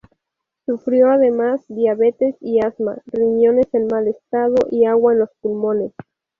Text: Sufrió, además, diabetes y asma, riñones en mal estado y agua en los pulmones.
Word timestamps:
Sufrió, 0.65 1.11
además, 1.11 1.61
diabetes 1.67 2.35
y 2.41 2.59
asma, 2.65 2.97
riñones 3.05 3.71
en 3.75 3.85
mal 3.85 4.07
estado 4.07 4.55
y 4.71 4.85
agua 4.85 5.13
en 5.13 5.19
los 5.19 5.29
pulmones. 5.41 5.91